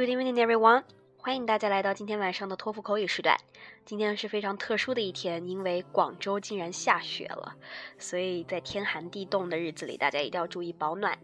[0.00, 0.84] Good evening, everyone.
[1.18, 3.36] 欢迎大家来到今天晚上的托福口语时段。
[3.84, 7.54] 今天是非常特殊的一天，因为广州竟然下雪了，
[7.98, 11.18] 所以在天寒地冻的日子里，大家一定要注意保暖。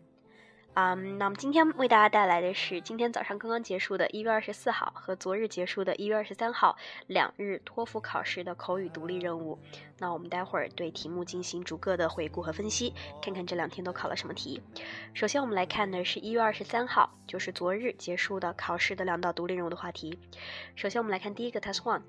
[0.79, 6.77] 嗯，那么今天为大家带来的是今天早上刚刚结束的一月二十四号和昨日结束的一月二十三号
[7.07, 9.59] 两日托福考试的口语独立任务。
[9.97, 14.61] 那我们待会儿对题目进行逐个的回顾和分析，看看这两天都考了什么题。
[15.15, 20.19] 首先我们来看的是一月二十三号，就是昨日结束的考试的两道独立任务的话题。
[20.75, 22.03] 首先我们来看第一个 Test One，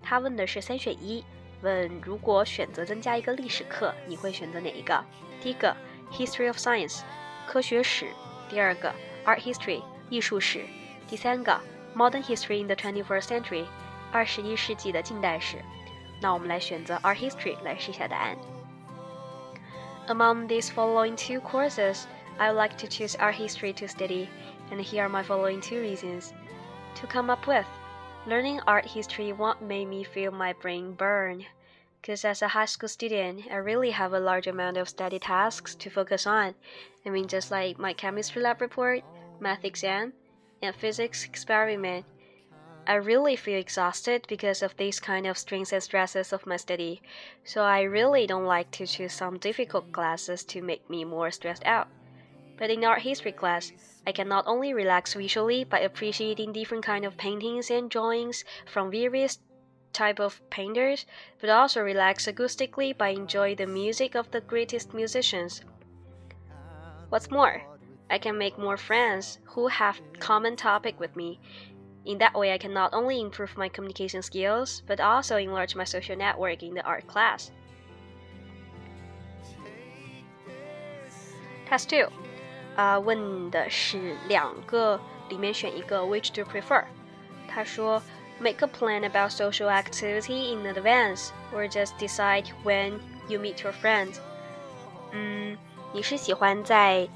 [0.00, 1.22] 他问的是三选一，
[1.60, 5.04] 问如果选择增加一个历史课，你会选择哪一个？
[5.42, 5.76] 第一个
[6.10, 7.02] History of Science。
[7.47, 8.07] 科学史，
[8.49, 8.93] 第二个
[9.25, 10.65] art history 艺术史，
[11.07, 11.59] 第三个
[11.95, 13.65] modern history in the 21st century
[14.11, 15.57] 二十一世纪的近代史。
[16.21, 18.37] 那我们来选择 art history 来试一下答案。
[20.07, 22.03] Among these following two courses,
[22.37, 24.27] I would like to choose art history to study,
[24.71, 26.31] and here are my following two reasons.
[26.95, 27.65] To come up with,
[28.25, 31.45] learning art history won't make me feel my brain burn
[32.06, 35.74] because as a high school student, I really have a large amount of study tasks
[35.74, 36.54] to focus on.
[37.04, 39.02] I mean, just like my chemistry lab report,
[39.40, 40.12] math exam,
[40.62, 42.06] and physics experiment.
[42.86, 47.02] I really feel exhausted because of these kind of strains and stresses of my study,
[47.42, 51.64] so I really don't like to choose some difficult classes to make me more stressed
[51.64, 51.88] out.
[52.56, 53.72] But in art history class,
[54.06, 58.92] I can not only relax visually by appreciating different kind of paintings and drawings from
[58.92, 59.40] various
[59.95, 61.05] type of painters,
[61.39, 65.61] but also relax acoustically by enjoying the music of the greatest musicians.
[67.09, 67.61] What's more,
[68.09, 71.39] I can make more friends who have common topic with me.
[72.05, 75.83] In that way, I can not only improve my communication skills, but also enlarge my
[75.83, 77.51] social network in the art class.
[81.69, 82.09] Test two，
[82.75, 84.99] 啊、uh,，问的是两个
[85.29, 86.83] 里面选一个，which do you prefer？
[87.47, 88.01] 他说
[88.40, 92.98] make a plan about social activity in advance, or just decide when
[93.28, 94.16] you meet your friends.
[95.12, 95.56] 嗯，
[95.92, 97.08] 你是喜欢在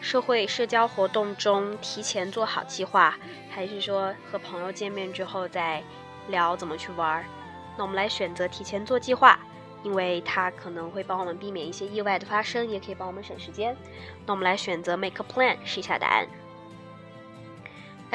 [0.00, 3.16] 社会社交活动中提前做好计划，
[3.50, 5.82] 还是说和朋友见面之后再
[6.28, 7.24] 聊怎么去玩？
[7.76, 9.38] 那我们来选择提前做计划，
[9.82, 13.76] 因为它可能会帮我们避免一些意外的发生，也可以帮我们省时间。
[14.26, 16.26] 那我们来选择 make a plan 试一下答案。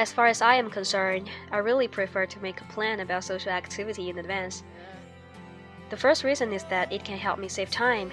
[0.00, 3.52] As far as I am concerned, I really prefer to make a plan about social
[3.52, 4.62] activity in advance.
[5.90, 8.10] The first reason is that it can help me save time,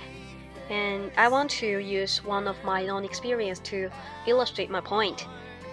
[0.70, 3.90] and I want to use one of my own experience to
[4.26, 5.28] illustrate my point.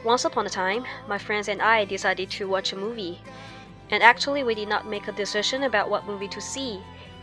[0.05, 3.21] Once upon a time, my friends and I decided to watch a movie,
[3.91, 6.79] and actually we did not make a decision about what movie to see.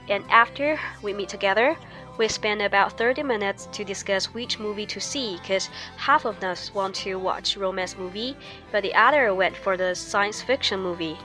[0.10, 1.78] And after we meet together,
[2.18, 6.74] we spent about 30 minutes to discuss which movie to see because half of us
[6.74, 8.36] want to watch romance movie,
[8.72, 11.18] but the other went for the science fiction movie.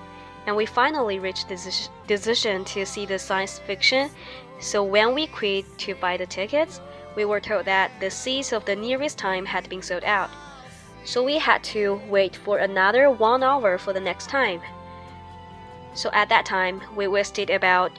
[0.47, 4.11] And we finally reached the decision to see the science fiction.
[4.61, 6.81] So when we quit to buy the tickets,
[7.17, 10.31] we were told that the seats of the nearest time had been sold out.
[11.05, 14.61] So we had to wait for another one hour for the next time.
[15.95, 17.91] So at that time, we wasted about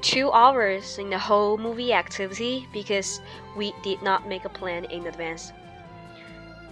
[0.00, 3.20] two hours in the whole movie activity because
[3.56, 5.52] we did not make a plan in advance.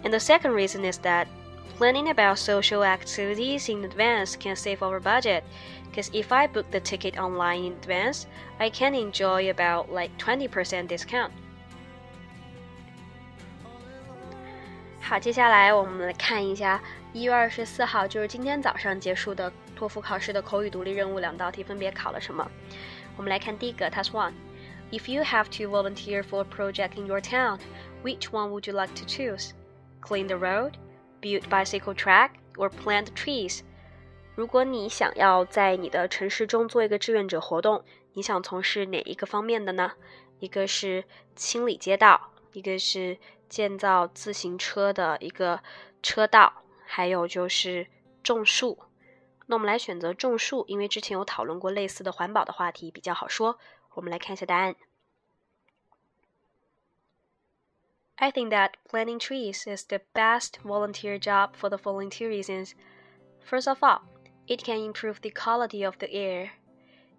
[0.03, 1.29] And the second reason is that
[1.77, 5.45] planning about social activities in advance can save our budget
[5.91, 8.27] because if I book the ticket online in advance,
[8.59, 11.31] I can enjoy about like 20% discount.
[15.01, 16.81] 好，接下来我们来看一下
[17.13, 22.50] 一月二十四号，就是今天早上结束的 托福考试的口语独立任务两道题分别考了什么？
[23.18, 24.34] 我们来看第一个，Task One。
[24.92, 27.60] If you have to volunteer for a project in your town,
[28.04, 29.52] which one would you like to choose?
[30.02, 30.74] Clean the road,
[31.22, 33.62] build bicycle track, or plant trees?
[34.36, 37.84] 如果你想要在你的城市中做一个志愿者活动，
[38.14, 39.94] 你想从事哪一个方面的呢？
[40.40, 41.04] 一个是
[41.36, 43.18] 清理街道，一个是
[43.50, 45.62] 建造自行车的一个
[46.04, 47.88] 车道，还有就是
[48.22, 48.78] 种树。
[49.47, 53.59] 那我们来选择种树，因为之前有讨论过类似的环保的话题，比较好说。
[53.95, 54.77] 我们来看一下答案。
[58.17, 62.75] I think that planting trees is the best volunteer job for the following two reasons.
[63.45, 64.03] First of all,
[64.47, 66.51] it can improve the quality of the air.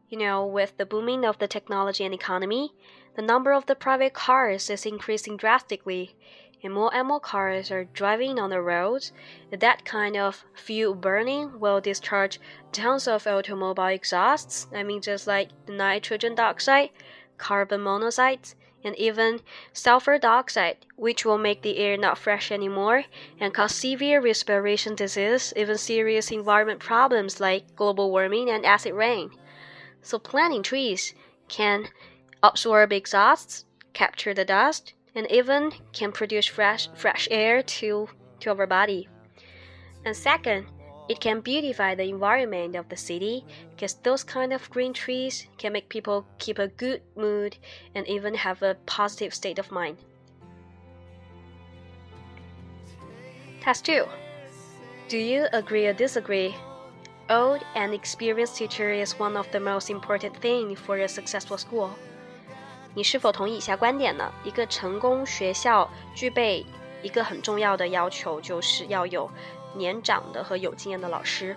[0.07, 2.73] You know, with the booming of the technology and economy,
[3.15, 6.15] the number of the private cars is increasing drastically
[6.62, 9.12] and more and more cars are driving on the roads,
[9.50, 12.40] that kind of fuel burning will discharge
[12.72, 14.66] tons of automobile exhausts.
[14.74, 16.90] I mean, just like nitrogen dioxide,
[17.38, 19.40] carbon monoxide, and even
[19.72, 23.04] sulfur dioxide, which will make the air not fresh anymore
[23.40, 29.30] and cause severe respiration disease, even serious environment problems like global warming and acid rain.
[30.02, 31.14] So planting trees
[31.48, 31.88] can
[32.42, 38.08] absorb exhausts, capture the dust, and even can produce fresh fresh air to
[38.40, 39.08] to our body.
[40.04, 40.66] And second,
[41.08, 45.72] it can beautify the environment of the city because those kind of green trees can
[45.72, 47.56] make people keep a good mood
[47.94, 49.96] and even have a positive state of mind.
[53.60, 54.04] Task 2.
[55.08, 56.54] Do you agree or disagree?
[57.30, 61.90] Old and experienced teacher is one of the most important thing for a successful school.
[62.96, 64.32] 你是否同意以下观点呢？
[64.42, 66.64] 一个成功学校具备
[67.02, 69.30] 一个很重要的要求，就是要有
[69.74, 71.54] 年长的和有经验的老师，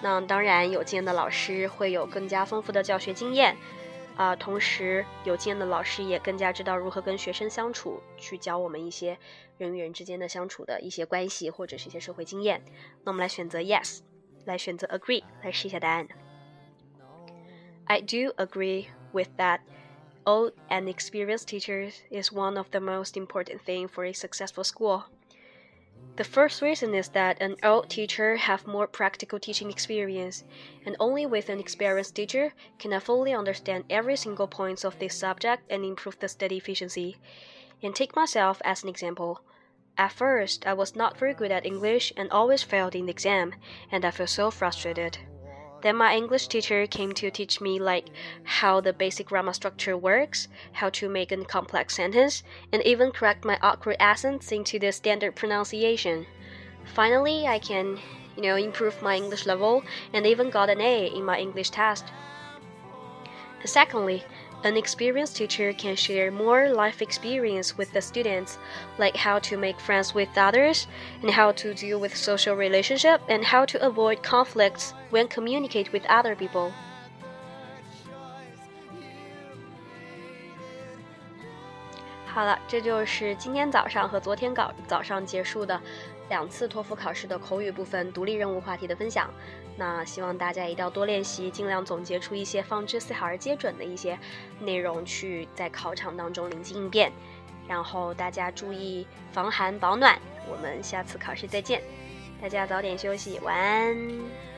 [0.00, 3.56] 那当然有经验的老师会有更加丰富的教学经验，
[4.14, 9.18] 啊，同时有经验的老师也更加知道如何跟学生相处，去教我们一些
[9.58, 12.62] 人与人之间的相处的一些关系或者是一些社会经验。
[13.02, 13.98] 那我们来选择 yes，
[14.44, 16.06] 来选择 agree，来试一下答案。
[17.86, 19.58] I do agree with that.
[20.24, 25.06] Old and experienced teachers is one of the most important thing for a successful school.
[26.14, 30.44] The first reason is that an old teacher have more practical teaching experience,
[30.86, 35.18] and only with an experienced teacher can I fully understand every single point of this
[35.18, 37.16] subject and improve the study efficiency.
[37.82, 39.40] And take myself as an example.
[39.98, 43.54] At first, I was not very good at English and always failed in the exam,
[43.90, 45.18] and I felt so frustrated.
[45.82, 48.06] Then my English teacher came to teach me like
[48.44, 53.44] how the basic grammar structure works, how to make a complex sentence, and even correct
[53.44, 56.26] my awkward accents into the standard pronunciation.
[56.94, 57.98] Finally, I can,
[58.36, 59.82] you know, improve my English level
[60.12, 62.04] and even got an A in my English test.
[63.64, 64.24] Secondly,
[64.64, 68.58] an experienced teacher can share more life experience with the students,
[68.98, 70.86] like how to make friends with others,
[71.20, 76.04] and how to deal with social relationship, and how to avoid conflicts when communicate with
[76.06, 76.72] other people.
[89.76, 94.18] 那希望大家一定要多练习，尽量总结出一些方知四海而皆准的一些
[94.60, 97.10] 内容，去在考场当中临机应变。
[97.66, 100.18] 然后大家注意防寒保暖。
[100.50, 101.80] 我们下次考试再见，
[102.40, 104.51] 大家早点休息，晚安。